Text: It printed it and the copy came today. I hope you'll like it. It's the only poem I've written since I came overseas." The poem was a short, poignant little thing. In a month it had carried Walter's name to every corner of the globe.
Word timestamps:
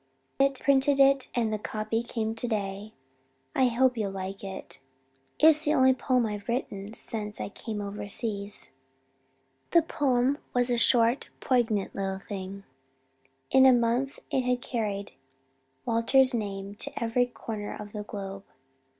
It 0.39 0.59
printed 0.59 0.99
it 0.99 1.27
and 1.35 1.53
the 1.53 1.59
copy 1.59 2.01
came 2.01 2.33
today. 2.33 2.95
I 3.53 3.67
hope 3.67 3.95
you'll 3.95 4.09
like 4.09 4.43
it. 4.43 4.79
It's 5.37 5.63
the 5.63 5.75
only 5.75 5.93
poem 5.93 6.25
I've 6.25 6.47
written 6.49 6.95
since 6.95 7.39
I 7.39 7.49
came 7.49 7.81
overseas." 7.81 8.71
The 9.69 9.83
poem 9.83 10.39
was 10.55 10.71
a 10.71 10.77
short, 10.79 11.29
poignant 11.39 11.93
little 11.93 12.17
thing. 12.17 12.63
In 13.51 13.63
a 13.67 13.71
month 13.73 14.17
it 14.31 14.41
had 14.43 14.63
carried 14.63 15.11
Walter's 15.85 16.33
name 16.33 16.73
to 16.77 16.91
every 16.97 17.27
corner 17.27 17.71
of 17.79 17.91
the 17.93 18.01
globe. 18.01 18.43